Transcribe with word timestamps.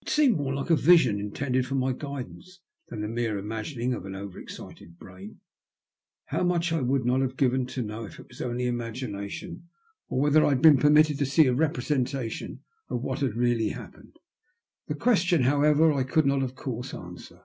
It 0.00 0.08
seemed 0.10 0.36
more 0.36 0.54
like 0.54 0.70
a 0.70 0.76
vision 0.76 1.18
intended 1.18 1.66
for 1.66 1.74
my 1.74 1.92
guidance 1.92 2.60
than 2.86 3.00
the 3.00 3.08
mere 3.08 3.36
imagining 3.36 3.94
of 3.94 4.04
an 4.06 4.14
over 4.14 4.38
excited 4.38 4.96
brain. 4.96 5.40
How 6.26 6.44
much 6.44 6.70
would 6.70 7.02
I 7.02 7.04
not 7.04 7.20
have 7.22 7.36
given 7.36 7.66
to 7.66 7.82
know 7.82 8.04
if 8.04 8.20
it 8.20 8.28
was 8.28 8.40
only 8.40 8.66
imagination, 8.66 9.68
or 10.08 10.20
whether 10.20 10.44
I 10.44 10.50
had 10.50 10.62
been 10.62 10.78
permitted 10.78 11.18
to 11.18 11.26
see 11.26 11.48
a 11.48 11.52
representation 11.52 12.60
of 12.88 13.02
what 13.02 13.18
had 13.22 13.34
really 13.34 13.70
happened? 13.70 14.14
This 14.86 14.98
question, 14.98 15.42
jhowever, 15.42 15.92
I 15.92 16.04
could 16.04 16.26
not 16.26 16.44
of 16.44 16.54
course 16.54 16.94
answer. 16.94 17.42